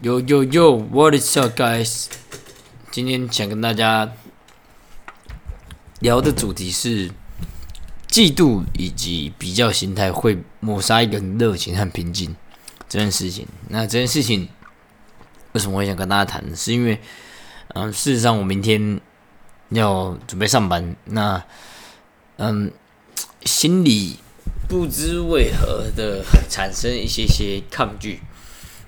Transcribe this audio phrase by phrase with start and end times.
[0.00, 2.06] Yo yo yo，What is up, guys？
[2.92, 4.12] 今天想跟大家
[5.98, 7.10] 聊的主题是
[8.08, 12.36] 嫉妒以及比较心态会抹杀一个人热情和平静
[12.88, 13.48] 这件事情。
[13.70, 14.48] 那这件事情
[15.50, 16.54] 为什么会想跟大家谈？
[16.54, 17.00] 是因为，
[17.74, 19.00] 嗯，事实上我明天
[19.70, 21.42] 要准备上班，那
[22.36, 22.70] 嗯，
[23.44, 24.18] 心里
[24.68, 28.20] 不知为何的产生一些些抗拒。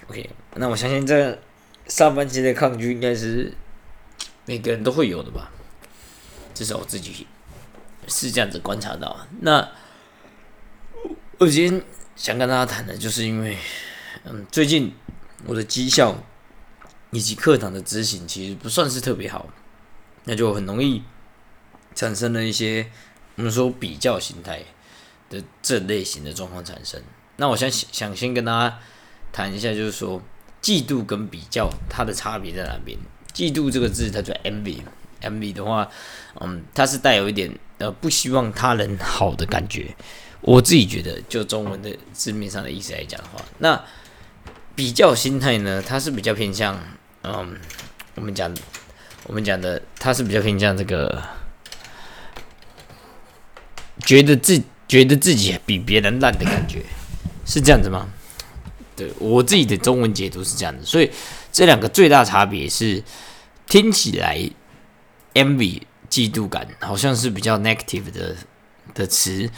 [0.09, 1.39] OK，那我相信这
[1.87, 3.53] 上半期的抗拒应该是
[4.47, 5.51] 每个人都会有的吧，
[6.53, 7.27] 至少我自己
[8.09, 9.27] 是这样子观察到。
[9.41, 9.69] 那
[11.39, 11.83] 我今天
[12.17, 13.57] 想跟大家谈的，就是因为
[14.25, 14.93] 嗯，最近
[15.47, 16.17] 我的绩效
[17.13, 19.49] 以及课堂的执行其实不算是特别好，
[20.25, 21.03] 那就很容易
[21.95, 22.91] 产生了一些
[23.37, 24.65] 我们说比较心态
[25.29, 27.01] 的这类型的状况产生。
[27.37, 28.79] 那我想想先跟大家。
[29.33, 30.21] 谈一下，就是说，
[30.63, 32.99] 嫉妒跟比较它的差别在哪边？
[33.33, 35.89] 嫉妒这个字，它叫 envy，envy 的话，
[36.41, 39.95] 嗯，它是带有一点呃不希望他人好的感觉。
[40.43, 43.85] 我自己觉得，就中文的字面上的意思来讲的话，那
[44.75, 46.79] 比较心态呢，它是比较偏向，
[47.23, 47.57] 嗯，
[48.15, 48.51] 我们讲
[49.25, 51.23] 我们讲的，它是比较偏向这个，
[54.05, 56.83] 觉得自觉得自己比别人烂的感觉，
[57.45, 58.09] 是这样子吗？
[59.01, 61.11] 对我自己的中文解读是这样的，所以
[61.51, 63.03] 这两个最大差别是
[63.67, 64.39] 听起来
[65.33, 68.37] envy 嫉妒感好像是比较 negative 的
[68.93, 69.51] 的词，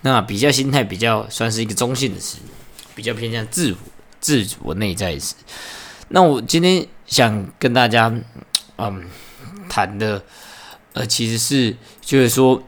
[0.00, 2.38] 那比较心态比较算是一个中性的词，
[2.96, 3.78] 比较偏向自我
[4.18, 5.36] 自我内在词。
[6.08, 8.12] 那我今天想跟大家
[8.78, 9.04] 嗯
[9.68, 10.24] 谈的
[10.94, 12.60] 呃其实是就是说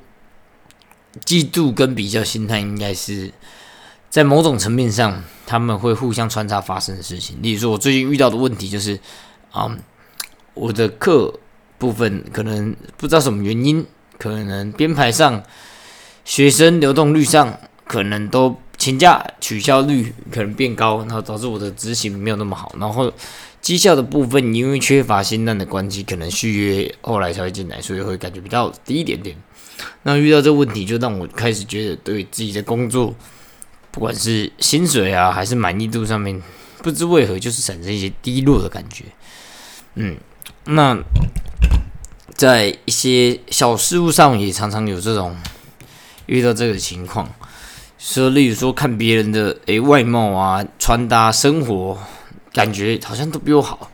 [1.25, 3.33] 嫉妒跟比较心态应该是。
[4.11, 7.39] 在某种层面上，他们会互相穿插发生的事情。
[7.41, 8.98] 例如说，我最近遇到的问题就是，
[9.52, 9.70] 啊，
[10.52, 11.33] 我的课
[11.78, 13.86] 部分可能不知道什么原因，
[14.19, 15.40] 可能编排上、
[16.24, 22.74] 学生流动率上，可能都请假取消率可能变高，然后导致我的执行没有那么好。
[22.80, 23.13] 然后
[23.61, 29.36] 绩效的部分，因为缺乏新单的关系，可能续约后来才会进来，所以会感觉比较低一点点。
[30.02, 33.14] 那遇到这个问题，就让我开始觉得对自己的工作。
[33.90, 36.40] 不管是薪水啊，还是满意度上面，
[36.83, 39.05] 不知为何就是产生一些低落的感觉。
[39.95, 40.17] 嗯，
[40.64, 40.96] 那
[42.34, 45.36] 在一些小事物上也常常有这种
[46.27, 47.28] 遇到这个情况，
[47.98, 51.98] 说例如说看别人的诶外貌啊、穿搭、生活，
[52.52, 53.90] 感觉好像都比我好。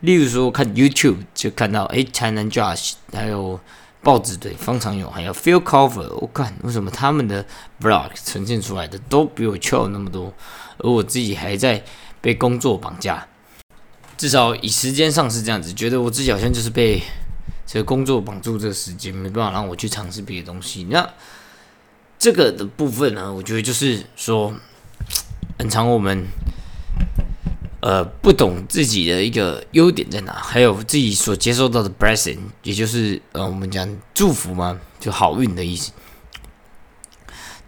[0.00, 3.60] 例如说看 YouTube 就看到诶 China Josh 还有。
[4.04, 7.44] 报纸对方常有，还有 Feel Cover，我看为什么他们的
[7.80, 10.32] blog 呈现出来的都比我 c h i l 那么多，
[10.78, 11.82] 而我自己还在
[12.20, 13.26] 被工作绑架。
[14.16, 17.02] 至少以时间上是这样子，觉得我自己好像就是被
[17.66, 20.84] 这个工作绑住这个时间，没办法让我去尝试别的东西。
[20.90, 21.08] 那
[22.18, 24.54] 这个的部分呢，我觉得就是说，
[25.58, 26.26] 很长我们。
[27.84, 35.92] 呃，不懂自己的一个优点在哪，还有自己所接受到的 blessing，也就是呃，我们讲祝福嘛，就好运的意思，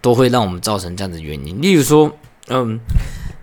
[0.01, 1.61] 都会让我们造成这样的原因。
[1.61, 2.11] 例如说，
[2.47, 2.79] 嗯，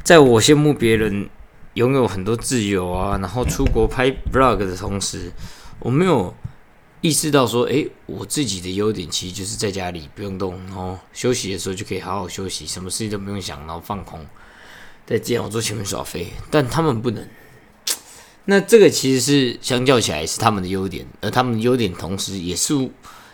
[0.02, 1.30] 在我羡慕别人
[1.74, 5.30] 拥有很多自由啊，然后出国拍 vlog 的同时，
[5.78, 6.34] 我没有
[7.02, 14.26] 意识到说，诶，我自己的优点其实就是在家里不用动，然后休息的时候就可以好好休息，什么事情都不用想，然后放空。
[15.06, 17.26] 在电脑桌前面耍飞，但他们不能。
[18.46, 22.74] 那这个其实是相较起来是他们的优点，而他们的优点同时也是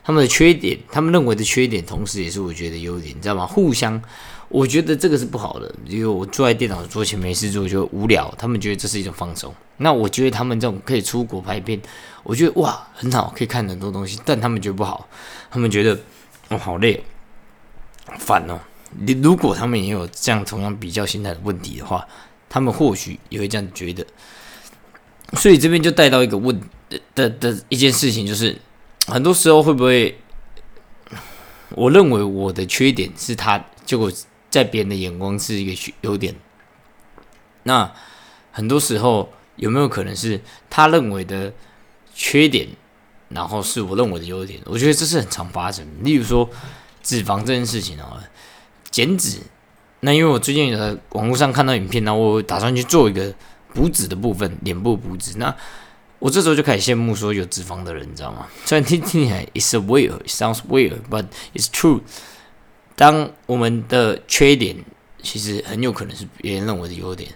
[0.05, 0.79] 他们的缺点。
[0.93, 3.45] 他们认为的缺点，同时也是我觉得优点，你知道吗？
[3.45, 4.01] 互相，
[4.49, 5.75] 我觉得这个是不好的。
[5.87, 9.53] 因为我坐在电脑桌前没事做就无聊，他们觉得这是一种放松。
[9.79, 11.81] 那我觉得他们这种可以出国拍片，
[12.23, 14.21] 我觉得哇很好，可以看很多东西。
[14.25, 15.09] 但他们觉得不好，
[15.51, 15.99] 他们觉得
[16.51, 17.03] 哦好累，
[18.19, 18.61] 烦哦。
[18.99, 22.07] 你如果他们也有这样同样比较心态的问题的话，
[22.49, 24.05] 他们或许也会这样觉得。
[25.35, 26.61] 所以这边就带到一个问
[27.15, 28.59] 的的一件事情，就是
[29.07, 30.19] 很多时候会不会，
[31.77, 34.11] 我认为我的缺点是他，结果
[34.51, 36.35] 在别人的眼光是一个优点。
[37.63, 37.93] 那
[38.51, 41.53] 很多时候有没有可能是他认为的
[42.13, 42.67] 缺点，
[43.29, 44.61] 然后是我认为的优点？
[44.65, 45.87] 我觉得这是很常发生。
[46.03, 46.51] 例如说
[47.05, 48.21] 脂肪这件事情啊。
[48.91, 49.39] 减脂，
[50.01, 53.33] 那因为我最近有在网络上看到影片，然后我打算去做一个
[53.73, 55.39] 补脂的部分，脸部补脂。
[55.39, 55.55] 那
[56.19, 58.47] 我这时候就开始羡慕说有脂肪的人，你知道吗？
[58.67, 62.01] 虽然听听起来 it's weird, sounds weird, but it's true。
[62.97, 64.77] 当我们的缺点
[65.23, 67.31] 其实很有可能是别人认为的优点，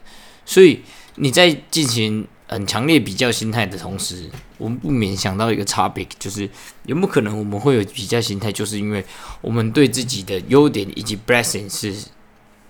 [0.45, 0.83] 所以
[1.15, 6.49] 你在进行很强烈比较心态的同时，我们不免想到一个差别，就是
[6.85, 9.05] 有没有可能我们会有比较心态，就是因为
[9.41, 11.95] 我们对自己的优点以及 blessing 是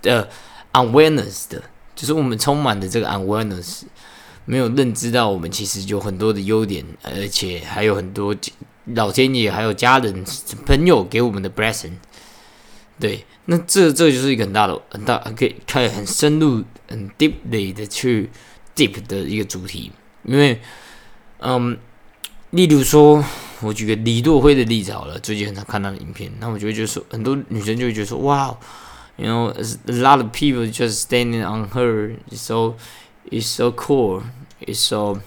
[0.01, 0.29] 的
[0.73, 1.63] awareness 的，
[1.95, 3.83] 就是我们充满的这个 awareness，
[4.45, 8.35] 没有认知到我们其实有很多的优点，而且还有很多
[8.95, 10.25] 老天爷还有家人
[10.65, 11.95] 朋友给我们的 blessing。
[13.01, 18.31] 对，那这这就是一个很大的、很大可以可以很深入、很 deeply 的去
[18.75, 19.91] deep 的一个主题。
[20.25, 20.61] 因为，
[21.39, 21.79] 嗯，
[22.51, 23.23] 例如说，
[23.61, 28.57] 我举个李多辉的例子好了，最近很常看到的影片，那我就会觉得说，很多女生就会觉得说，哇
[29.17, 32.75] ，you know a lot of people just standing on her so
[33.31, 34.23] it's so cool
[34.61, 35.21] it's so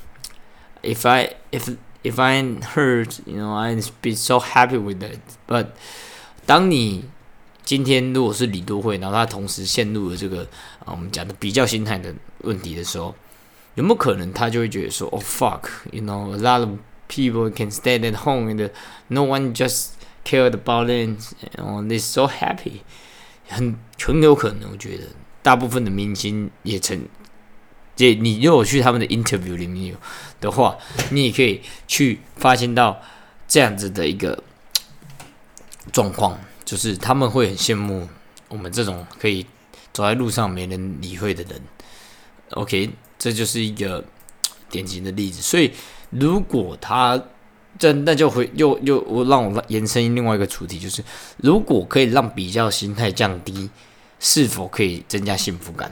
[0.82, 2.42] if I if if I
[2.74, 5.68] hurt you know I'd be so happy with it but
[6.46, 7.06] 当你
[7.64, 10.42] 今天如果是李多惠，然后他同时陷入了这个
[10.80, 13.14] 啊我们讲的比较心态的问题的时候，
[13.78, 18.72] 有没有可能他就会觉得说，Oh fuck，you know，a lot of people can stay at home and
[19.10, 19.90] no one just
[20.26, 22.82] cared about it，and they so happy，
[23.48, 25.04] 很很有可能，我觉得
[25.44, 27.08] 大部分的明星也曾，
[27.96, 29.96] 这你如果去他们的 interview 里面有
[30.42, 30.78] 的话，
[31.12, 33.00] 你也可以去发现到
[33.48, 34.44] 这样子的一个
[35.94, 36.38] 状况。
[36.66, 38.10] 就是他们会很羡慕
[38.50, 39.46] 我们这种可以
[39.94, 41.62] 走在路上没人理会的人。
[42.50, 44.04] OK，这就是一个
[44.70, 45.42] 典型的例子。
[45.42, 45.72] 所以，
[46.10, 47.22] 如果他
[47.80, 51.04] 这那就会又又我让我延伸另外一个主题，就是
[51.38, 53.70] 如果可以让比较心态降低，
[54.20, 55.92] 是否可以增加幸福感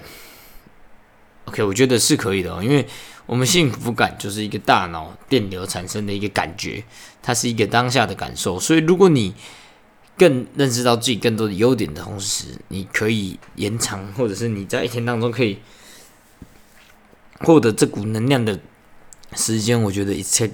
[1.45, 2.87] ？OK，我觉得是可以的，因为
[3.27, 6.83] 我们幸福感就是一个大脑电流产生的一个感觉，
[7.21, 8.59] 它是一个当下的感受。
[8.59, 9.35] 所以，如果你
[10.17, 15.59] 更认识到自己更多的优点的同时，你可以延长，或者是你在一天当中可以
[17.39, 18.59] 获得这股能量的
[19.33, 19.81] 时间。
[19.81, 20.53] 我觉得 it take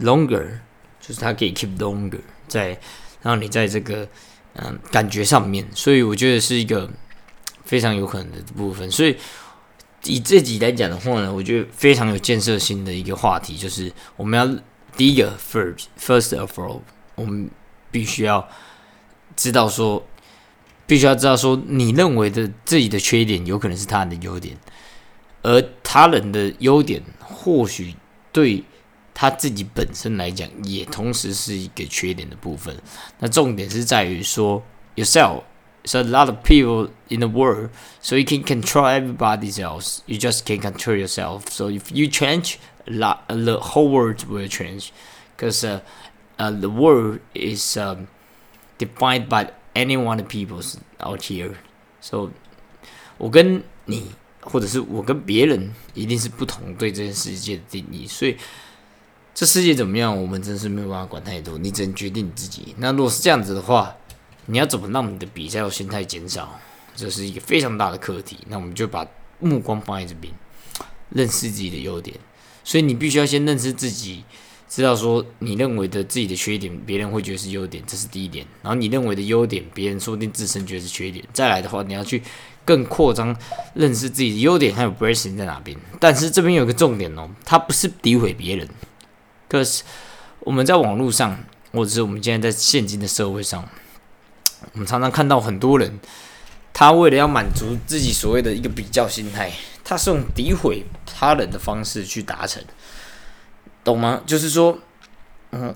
[0.00, 0.58] longer，
[1.00, 2.78] 就是它可以 keep longer，在
[3.22, 4.08] 让你在这个
[4.54, 5.66] 嗯感觉上面。
[5.74, 6.90] 所以我觉得是一个
[7.64, 8.90] 非常有可能的部分。
[8.90, 9.16] 所以
[10.04, 14.62] 以这集来讲的话呢，我觉得非常有建设性的一个话题，就是我们要
[14.96, 16.80] 第一个 first first of all，
[17.14, 17.50] 我们
[17.90, 18.48] 必须要。
[19.36, 20.06] 知道说，
[20.86, 24.56] 必须要知道说，你认为的自己的缺点，有可能是他的优点，
[25.43, 27.95] 而他人的优点，或许
[28.31, 28.63] 对
[29.13, 32.75] 他自己本身来讲，也同时是一个缺点的部分。
[33.19, 34.63] 那重点是在于说，
[34.95, 35.43] yourself
[35.83, 37.69] is a lot of people in the world,
[38.01, 39.99] so you can control everybody else.
[40.05, 41.49] You just can't control yourself.
[41.49, 44.91] So if you change, a lot, the whole world will change,
[45.35, 45.79] because uh,
[46.37, 48.07] uh, the world is um,
[48.77, 51.55] defined by any one of peoples out here.
[52.01, 52.31] So，
[53.17, 54.11] 我跟你，
[54.44, 58.06] 或者是我跟别人，一定是不同对这件世界的定义。
[58.06, 58.36] 所以，
[59.34, 62.74] 这世界怎么样，我们真是没有办法管太多，你只能决定你自己。
[62.78, 63.96] 那如果是这样子的话，
[64.46, 66.60] 你要怎么让你的比较心态减少？
[66.94, 68.38] 这是一个非常大的课题。
[68.48, 69.06] 那我们就把
[69.40, 70.32] 目光放在这边，
[71.10, 72.16] 认识自己的优点。
[72.62, 74.24] 所以，你必须要先认识自己。
[74.66, 78.44] 知道说你认为的自己的缺点，别人会觉得是优点，这是第一点。
[78.60, 81.24] 然后你认为的优点，别人说不定自身觉得是缺点。
[81.32, 82.20] 再来的话，你要去
[82.64, 83.36] 更扩张
[83.74, 85.76] 认识自己的优点还有 blessing 在哪边。
[86.00, 88.68] 但是这边有个重点哦，他不是诋毁别人。
[89.48, 89.82] 可是
[90.40, 91.38] 我们在网络上，
[91.72, 93.68] 或者是我们现在在现今的社会上，
[94.72, 96.00] 我们常常看到很多人，
[96.72, 99.52] 他为了要满足自己所谓的一个比较心态，
[99.84, 102.62] 他是用诋毁他人的方式去达成。
[103.84, 104.22] 懂吗？
[104.24, 104.78] 就是说，
[105.52, 105.74] 嗯，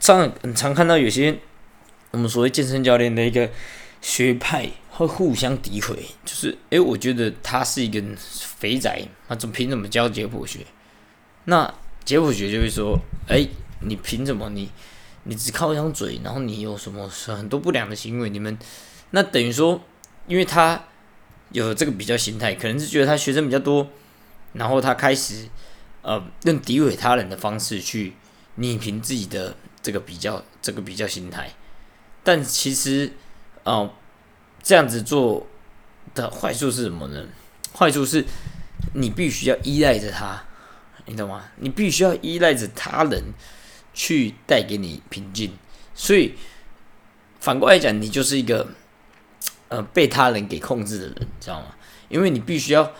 [0.00, 1.38] 常很常看到有些
[2.10, 3.50] 我们所谓健身教练的一个
[4.00, 8.00] 学派会互相诋毁，就是，诶，我觉得他是一个
[8.38, 10.60] 肥仔，他怎么凭什么教解剖学？
[11.44, 13.48] 那解剖学就会说，诶，
[13.80, 14.48] 你凭什么？
[14.50, 14.70] 你
[15.24, 18.30] 你只靠一张嘴，然后你有什么很多不良的行为？
[18.30, 18.56] 你们
[19.10, 19.80] 那等于说，
[20.26, 20.84] 因为他
[21.50, 23.88] 有这个比较心态，可能是觉得他学生比较多，
[24.52, 25.48] 然后他开始。
[26.04, 28.14] 呃，用诋毁他人的方式去
[28.56, 31.52] 拟评自己的这个比较，这个比较心态，
[32.24, 33.12] 但其实，
[33.62, 33.94] 哦，
[34.62, 35.46] 这样子做
[36.14, 37.24] 的坏处是什么呢？
[37.74, 38.24] 坏处是，
[38.94, 40.44] 你必须要依赖着他，
[41.06, 41.44] 你懂吗？
[41.56, 43.34] 你必须要依赖着他人
[43.92, 45.52] 去带给你平静，
[45.94, 46.34] 所以
[47.40, 48.68] 反过来讲，你就是一个
[49.68, 51.74] 呃被他人给控制的人，知道吗？
[52.08, 52.92] 因为你必须要。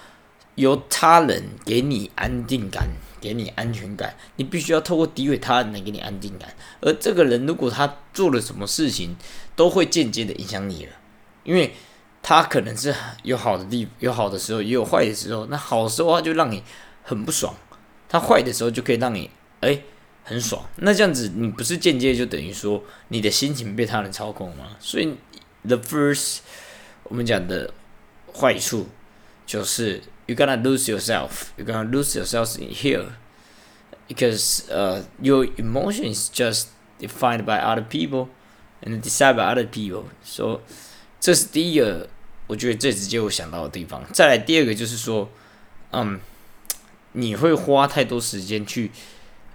[0.56, 2.86] 由他人给你安定感，
[3.22, 6.54] 给你安全感，你必须要透过诋毁他人来给你安定感。
[6.82, 9.16] 而这个人如果他做了什么事情，
[9.56, 10.92] 都会间接的影响你了。
[11.44, 11.74] 因为
[12.22, 15.46] 他可能是有好的地，有好的时候，也有坏的时候。
[15.46, 16.62] 那好的时候它就让你
[17.02, 17.54] 很不爽，
[18.08, 19.28] 他坏的时候就可以让你
[19.60, 19.82] 哎
[20.24, 20.64] 很爽。
[20.76, 24.76] 那这样子，你不是间接就等于说你的心情被他人操控吗？
[24.78, 25.16] 所以
[25.66, 26.38] ，the first
[27.04, 27.72] 我们讲的
[28.32, 28.86] 坏处
[29.44, 33.06] 就是 you gonna lose yourself，you gonna lose yourself in here
[34.08, 36.66] because uh your emotions just
[37.00, 38.28] defined by other people
[38.82, 40.04] and decided by other people.
[40.22, 40.60] So
[41.22, 42.08] 这是第一个，
[42.48, 44.04] 我觉得最直接我想到的地方。
[44.12, 45.30] 再来第二个就是说，
[45.92, 46.18] 嗯，
[47.12, 48.90] 你会花太多时间去，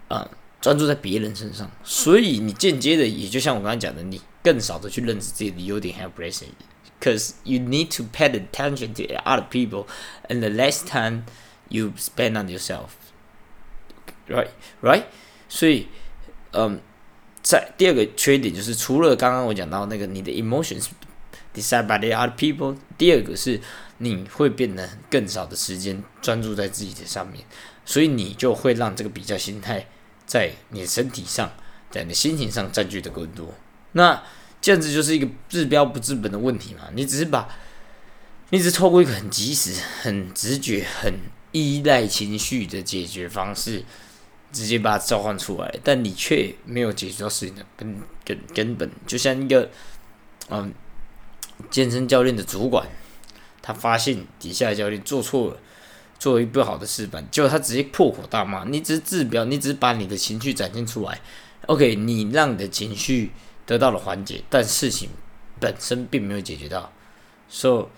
[0.08, 0.26] 嗯，
[0.62, 6.52] 专注在别人身上，所以你间接的也就像我刚才讲的，你更少的去认识自己的优点还有 blessing。
[7.02, 9.88] Because you need to pay attention to other people,
[10.30, 11.24] and the less time
[11.68, 12.92] you spend on yourself,
[14.30, 15.04] right, right.
[15.50, 15.88] 所以，
[16.54, 16.80] 嗯，
[17.44, 20.86] 在第二个缺点就是，除了刚刚我讲到那个你的 emotions。
[21.58, 22.78] Decide by the other people。
[23.00, 23.60] 第二个是
[23.98, 27.44] 你会变得更少的时间专注在自己的上面，
[27.84, 29.88] 所以你就会让这个比较心态
[30.28, 31.52] 在你的身体上，
[31.90, 33.56] 在你的心情上占据的更多。
[33.94, 34.22] 那
[34.62, 36.82] 这样子就是一个治标不治本的问题嘛？
[36.94, 37.50] 你只是把，
[38.52, 39.74] 你只透过一个很及时、
[40.04, 41.12] 很直觉、很
[41.54, 43.84] 依赖情绪的解决方式，
[44.52, 49.72] 直接把它召唤出来，但你却没有解决到事情的根根根本，就像一个，
[50.50, 50.72] 嗯。
[51.70, 52.88] 健身教练的主管，
[53.62, 55.58] 他发现底下的教练做错了，
[56.20, 58.64] 做了一不好的示范，结果他直接破口大骂。
[58.64, 61.20] 你只是治标，你只是把你的情绪展现出来。
[61.66, 63.32] OK，你让你的情绪
[63.66, 65.10] 得到了缓解，但事情
[65.60, 66.92] 本身并没有解决到。
[67.50, 67.90] So,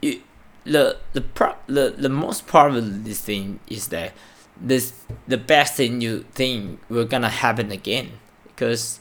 [0.00, 2.82] the the pro the the most probable
[3.12, 4.12] thing is that
[4.66, 4.92] this
[5.26, 8.06] the best thing you think will gonna happen again
[8.54, 8.96] because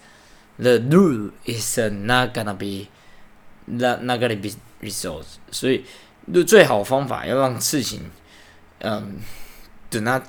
[0.58, 2.88] the rule is not gonna be
[3.66, 4.50] 那那个里 be
[4.82, 5.84] results，所以
[6.34, 8.02] 就最好方法要让事情，
[8.80, 9.18] 嗯
[9.90, 10.24] ，do not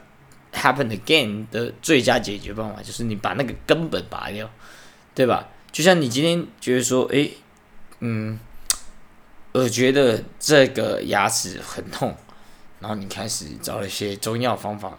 [0.53, 4.49] happen again 的最佳解决办法就是你把那个根本拔掉，
[5.15, 5.49] 对吧？
[5.73, 7.37] 就像你今天觉得说，诶，
[7.99, 8.39] 嗯，
[9.53, 12.17] 我觉得这个牙齿很痛，
[12.79, 14.97] 然后你开始找了一些中药方法，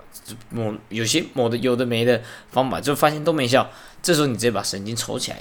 [0.50, 3.70] 抹有些抹的有的没的方法，就发现都没效，
[4.01, 5.38] 这时候你直接把神经抽起来。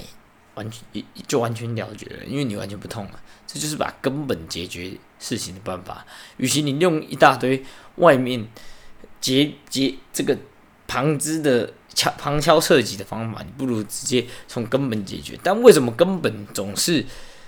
[0.55, 3.19] 完全就完全了结了，因为你完全不痛了。
[3.45, 6.05] 这就是把根本解决事情的办法。
[6.37, 7.63] 与其你用一大堆
[7.97, 8.47] 外面
[9.21, 10.37] 结结这个
[10.87, 15.37] 旁支的敲旁敲侧击的方法，你不如直接从根本解决。
[15.43, 17.05] 但为什么根本总是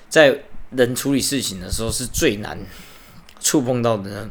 [0.08, 2.60] 在人处理事情的时候是最难
[3.40, 4.30] 触碰到的呢？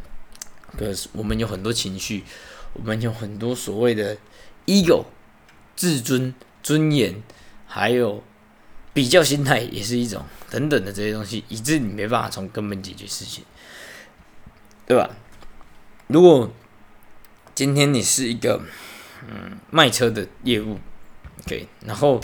[0.76, 2.23] 可是我们有很多情绪，
[2.75, 4.16] 我们有很多所谓的
[4.66, 5.04] ego、
[5.75, 7.23] 自尊、尊严，
[7.66, 8.23] 还有。
[8.96, 13.44] 比较心态也是一种等等的这些东西，以致你没办法从根本解决事情，
[14.86, 15.10] 对吧？
[16.06, 16.50] 如果
[17.54, 18.62] 今天你是一个
[19.28, 20.78] 嗯卖车的业务
[21.40, 22.18] ，OK，然后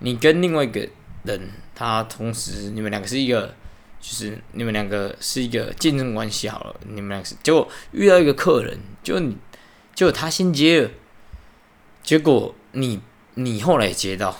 [0.00, 0.86] 你跟另外一个
[1.24, 3.54] 人，他同时你们两个是一个，
[3.98, 9.38] 就是你们两个是一个竞争关系好了，你们两个是结果遇到一个客人，就你
[9.94, 10.90] 就他先接了，
[12.02, 13.00] 结果你
[13.36, 14.36] 你后来接到。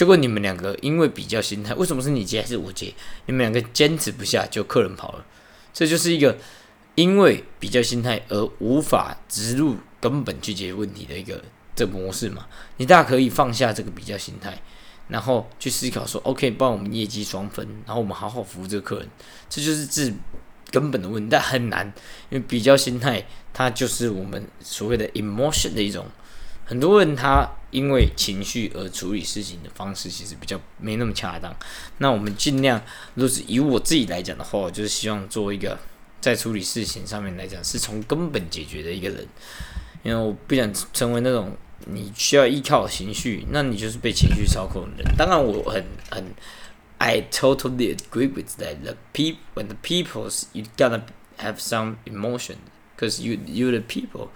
[0.00, 2.94] 结果你们两个因为比较心态，为什么是你接还是我接？
[3.26, 5.26] 你们两个坚持不下，就客人跑了。
[5.74, 6.38] 这就是一个
[6.94, 11.44] 因为比较心态而无法植入根本去解决问题的一个
[11.76, 12.46] 这模式嘛？
[12.78, 14.62] 你大可以放下这个比较心态，
[15.08, 19.08] 然后去思考说：OK，帮我们业绩双分，然后我们好好服务这个客人。
[19.50, 20.14] 这就是治
[20.70, 21.86] 根本的问题，但很难，
[22.30, 26.06] 因为比较心态它就是我们所谓的 emotion 的一种。
[26.70, 31.52] 很多人他因为情绪而处理事情的方式，其实比较没那么恰当。
[31.98, 32.80] 那我们尽量，
[33.14, 35.76] 如是以我自己来讲的话，我就是希望做一个
[36.20, 39.26] 在处理事情上面来讲，是从根本解决的一个人。
[40.04, 45.16] 因为我不想成为那种你需要依靠情绪，那你就是被情绪操控的人。
[45.18, 46.24] 当然，我很很
[46.98, 48.76] ，I totally agree with that.
[48.84, 51.02] The people, when the people's, you gotta
[51.38, 52.58] have some emotion,
[52.96, 54.28] because you you the people.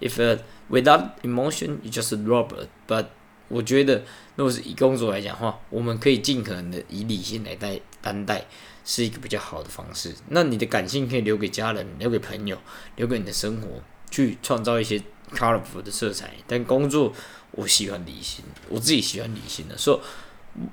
[0.00, 0.38] If
[0.70, 2.68] without emotion, you just robot.
[2.88, 3.06] But
[3.48, 4.04] 我觉得，
[4.36, 8.44] 如果是以工作来讲的话，我们可以尽可能的以理性来带担待，
[8.84, 10.14] 是一个比较好的方式。
[10.28, 12.56] 那你的感性可以留给家人，留给朋友，
[12.94, 15.02] 留给你的生活，去创造一些
[15.32, 16.32] colorful 的色彩。
[16.46, 17.12] 但工作，
[17.50, 19.76] 我喜欢理性，我自己喜欢理性的。
[19.76, 20.00] 说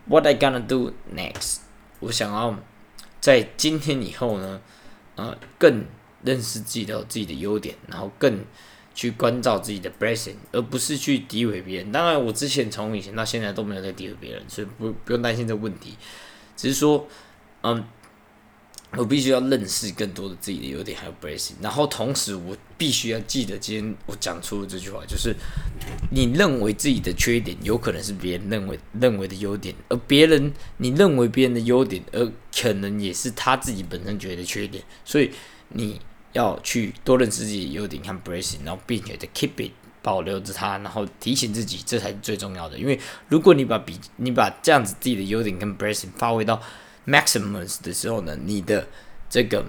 [0.06, 1.58] ，What I gonna do next？
[2.00, 2.56] 我想要
[3.20, 4.62] 在今天以后呢，
[5.16, 5.84] 呃，更
[6.24, 8.46] 认识自己的自己的优点，然后更。
[8.98, 11.92] 去关照自己的 blessing，而不是去诋毁别人。
[11.92, 15.96] 当然，我之前从以前到现在都没有在诋毁别人，所以不不用担心这个问题。
[16.56, 17.08] 只是说，
[17.62, 17.86] 嗯，
[18.94, 21.54] 我必须要认识更多的自己的优点，还有 bracing。
[21.62, 25.36] 然后同时，我必须要记得，今天我讲出的这句话，就是
[26.10, 34.84] 你认为自己的缺点，有可能是别人认为认为的优点，而别人你认为别人的优点，而可能也是他自己本身觉得缺点。
[35.06, 35.30] 所以
[35.70, 36.02] 你
[36.38, 39.72] 要去多认识自己的优点和 bracing，然后并且的 keep it
[40.04, 42.78] 保留着它，然后提醒自己，这才是最重要的。
[42.78, 46.62] 因为如果你把比你把这样子自己的优点跟 bracing 发挥到
[47.08, 48.88] maximum 的时候呢，你的
[49.28, 49.66] 这个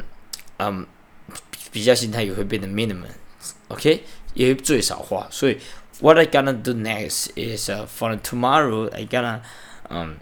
[0.58, 0.86] 嗯
[1.72, 5.26] 比较心态也会变得 minimum，OK，也会最少化。
[5.30, 5.58] 所以
[6.00, 9.40] what I gonna do next is for tomorrow I gonna
[9.88, 10.16] 嗯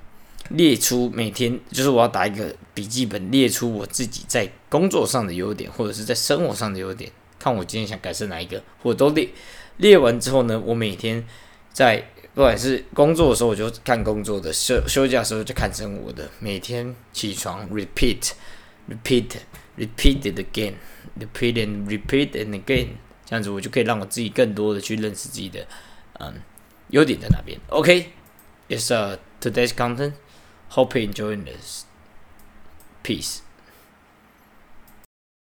[0.50, 9.30] 列出每天就是我要打一个笔记本，列出我自己在工作上的优点，或者是在生活上的优点，看我今天想改善哪一个，我都列
[9.78, 11.24] 列完之后呢，我每天
[11.72, 12.10] 在。
[12.36, 16.28] 不管是工作的时候，我就看工作的；休休假的时候就看生活的。
[16.38, 22.88] 每天起床，repeat，repeat，repeat it again，repeat and repeat and again，
[23.24, 25.66] 这样子我就可以让我自己更多的去认识自己的
[26.20, 26.34] 嗯
[26.90, 27.58] 优点在哪边。
[27.68, 30.12] OK，it's a today's content.
[30.72, 31.86] Hope you enjoy this.
[33.02, 33.45] Peace.